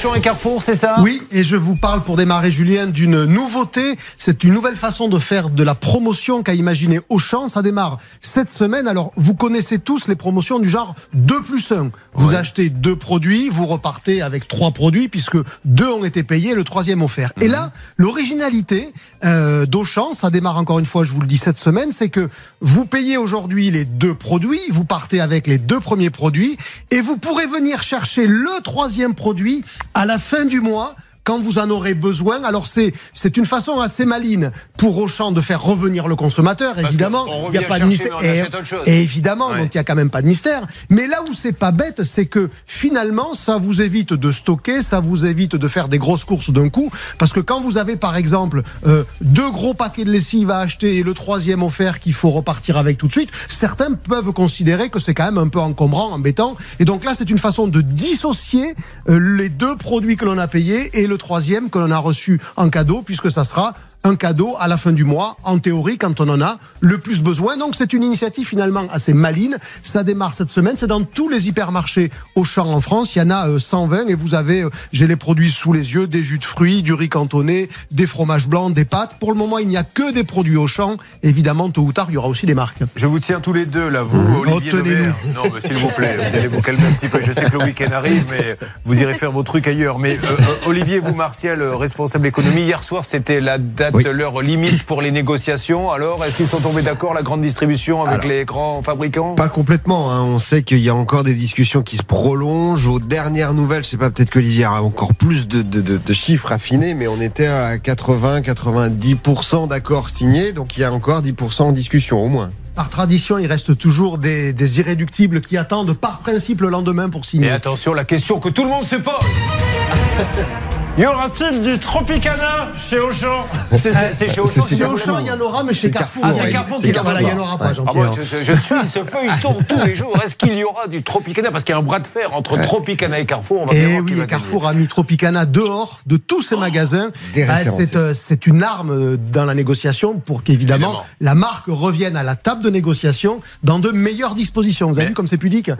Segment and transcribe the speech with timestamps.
[0.00, 0.96] Auchan et Carrefour, c'est ça?
[1.00, 3.96] Oui, et je vous parle pour démarrer, Julien, d'une nouveauté.
[4.16, 7.48] C'est une nouvelle façon de faire de la promotion qu'a imaginé Auchan.
[7.48, 8.88] Ça démarre cette semaine.
[8.88, 11.90] Alors, vous connaissez tous les promotions du genre 2 plus 1.
[12.14, 15.36] Vous achetez deux produits, vous repartez avec trois produits, puisque
[15.66, 17.34] deux ont été payés, le troisième offert.
[17.42, 18.90] Et là, l'originalité
[19.26, 22.30] euh, d'Auchan, ça démarre encore une fois, je vous le dis cette semaine, c'est que
[22.62, 26.56] vous payez aujourd'hui les deux produits, vous partez avec les deux premiers produits,
[26.90, 29.62] et vous pourrez venir chercher le troisième produit
[29.94, 30.94] à la fin du mois
[31.30, 32.42] quand vous en aurez besoin.
[32.42, 36.76] Alors c'est c'est une façon assez maline pour Auchan de faire revenir le consommateur.
[36.80, 38.18] évidemment, il n'y a pas de mystère.
[38.24, 38.80] Et, chose.
[38.86, 39.58] et évidemment, Ouais.
[39.58, 40.66] donc il y a quand même pas de mystère.
[40.88, 44.98] Mais là où c'est pas bête, c'est que finalement, ça vous évite de stocker, ça
[44.98, 48.16] vous évite de faire des grosses courses d'un coup, parce que quand vous avez par
[48.16, 52.30] exemple euh, deux gros paquets de lessive à acheter et le troisième offert qu'il faut
[52.30, 56.10] repartir avec tout de suite, certains peuvent considérer que c'est quand même un peu encombrant,
[56.10, 56.56] embêtant.
[56.80, 58.74] Et donc là, c'est une façon de dissocier
[59.08, 62.40] euh, les deux produits que l'on a payés et le troisième que l'on a reçu
[62.56, 63.74] en cadeau, puisque ça sera
[64.04, 67.22] un cadeau à la fin du mois, en théorie, quand on en a le plus
[67.22, 67.56] besoin.
[67.56, 69.58] Donc c'est une initiative finalement assez maline.
[69.82, 70.74] Ça démarre cette semaine.
[70.78, 73.14] C'est dans tous les hypermarchés Auchan en France.
[73.14, 75.94] Il y en a euh, 120 et vous avez, euh, j'ai les produits sous les
[75.94, 79.16] yeux, des jus de fruits, du riz cantonné, des fromages blancs, des pâtes.
[79.20, 80.96] Pour le moment, il n'y a que des produits Auchan.
[81.22, 82.82] Évidemment, tôt ou tard, il y aura aussi des marques.
[82.96, 84.96] Je vous tiens tous les deux, là, vous, Olivier Retenez-nous.
[84.96, 85.16] Dauvert.
[85.34, 87.20] Non, mais s'il vous plaît, vous allez vous calmer un petit peu.
[87.20, 89.98] Je sais que le week-end arrive, mais vous irez faire vos trucs ailleurs.
[89.98, 94.04] Mais euh, euh, Olivier, vous, Martial, euh, responsable économie, Hier soir, c'était la date, Oui.
[94.04, 95.90] l'heure limite pour les négociations.
[95.90, 99.34] Alors, est-ce qu'ils sont tombés d'accord, la grande distribution, avec Alors, les grands fabricants?
[99.34, 100.10] Pas complètement.
[100.12, 100.22] hein.
[100.22, 102.86] On sait qu'il y a encore des discussions qui se prolongent.
[102.86, 106.12] Aux dernières nouvelles, je sais pas, peut-être qu'Olivier a encore plus de, de- de- de
[106.12, 110.52] chiffres affinés, mais on était à 80-90% d'accords signés.
[110.52, 112.50] Donc il y a encore 10% en discussion au moins.
[112.74, 117.24] Par tradition, il reste toujours des, des irréductibles qui attendent par principe le lendemain pour
[117.24, 117.48] signer.
[117.48, 119.12] Et attention, la question que tout le monde se pose.
[121.00, 124.60] Y aura-t-il du Tropicana chez Auchan C'est chez Auchan.
[124.68, 126.24] Chez Auchan, il y en aura, mais chez Carrefour.
[126.26, 126.52] Ah, c'est.
[126.52, 127.20] Carrefour C'est qui Carrefour.
[127.20, 128.04] il n'y en aura pas, Ah, Jean-Pierre.
[128.04, 130.12] moi, je, je suis ce feuilleton tous les jours.
[130.22, 131.50] Est-ce qu'il y aura du Tropicana?
[131.50, 133.62] Parce qu'il y a un bras de fer entre Tropicana et Carrefour.
[133.62, 137.08] On va bien Et qui oui, Carrefour a mis Tropicana dehors de tous ses magasins.
[137.34, 137.86] Bah, référencés.
[137.86, 141.06] c'est, euh, c'est une arme euh, dans la négociation pour qu'évidemment Évidemment.
[141.22, 144.88] la marque revienne à la table de négociation dans de meilleures dispositions.
[144.88, 145.70] Vous avez vu comme c'est pudique?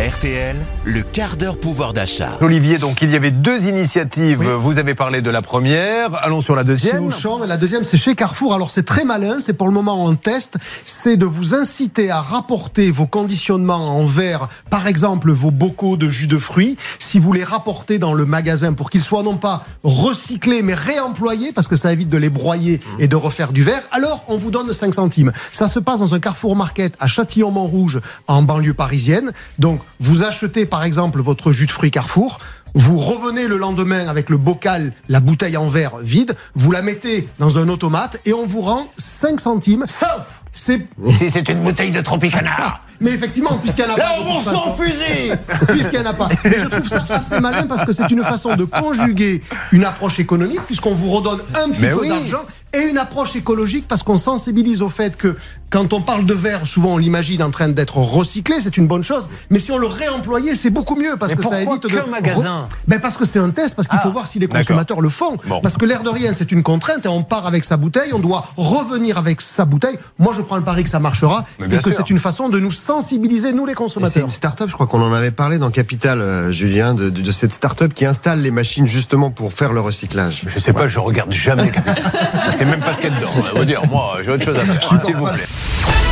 [0.00, 2.30] RTL, le quart d'heure pouvoir d'achat.
[2.40, 4.42] Olivier, donc il y avait deux initiatives.
[4.42, 6.16] Vous avez parlé de la première.
[6.24, 7.06] Allons sur la Chez deuxième.
[7.06, 8.54] Auchan, et la deuxième, c'est chez Carrefour.
[8.54, 9.38] Alors, c'est très malin.
[9.38, 10.56] C'est pour le moment en test.
[10.86, 16.08] C'est de vous inciter à rapporter vos conditionnements en verre, par exemple, vos bocaux de
[16.08, 19.62] jus de fruits, si vous les rapportez dans le magasin pour qu'ils soient non pas
[19.84, 23.82] recyclés, mais réemployés, parce que ça évite de les broyer et de refaire du verre.
[23.92, 25.32] Alors, on vous donne 5 centimes.
[25.52, 29.32] Ça se passe dans un Carrefour Market à Châtillon-Montrouge, en banlieue parisienne.
[29.58, 32.38] Donc, vous achetez, par exemple, votre jus de fruits Carrefour.
[32.74, 37.28] Vous revenez le lendemain avec le bocal, la bouteille en verre vide, vous la mettez
[37.38, 39.84] dans un automate et on vous rend 5 centimes.
[39.86, 40.86] Sauf C'est
[41.18, 42.80] si c'est une bouteille de Tropicana.
[43.00, 44.22] mais effectivement, puisqu'il n'y en a Là, pas.
[44.22, 45.32] de on s'en fusil
[45.68, 46.30] Puisqu'il n'y en a pas.
[46.44, 50.18] Mais je trouve ça assez malin parce que c'est une façon de conjuguer une approche
[50.18, 52.08] économique, puisqu'on vous redonne un petit Mais peu oui.
[52.08, 55.36] d'argent, et une approche écologique parce qu'on sensibilise au fait que
[55.70, 59.04] quand on parle de verre, souvent on l'imagine en train d'être recyclé, c'est une bonne
[59.04, 59.30] chose.
[59.50, 61.88] Mais si on le réemployait, c'est beaucoup mieux parce Mais que ça évite de.
[61.88, 65.00] qu'un magasin Ben parce que c'est un test, parce qu'il faut voir si les consommateurs
[65.00, 65.38] le font.
[65.48, 65.60] Bon.
[65.62, 68.18] Parce que l'air de rien, c'est une contrainte et on part avec sa bouteille, on
[68.18, 69.98] doit revenir avec sa bouteille.
[70.18, 72.70] Moi, je prends le pari que ça marchera et que c'est une façon de nous
[72.72, 74.24] sensibiliser, nous les Et C'est consommateurs.
[74.26, 77.30] une start-up, je crois qu'on en avait parlé dans Capital, euh, Julien, de, de- de
[77.30, 80.42] cette start-up qui installe les machines justement pour faire le recyclage.
[80.46, 81.72] Je sais pas, je regarde jamais.
[82.62, 83.30] c'est même pas ce qu'il y a dedans.
[83.54, 85.04] On va dire, moi, j'ai autre chose à faire.
[85.04, 86.11] S'il vous plaît.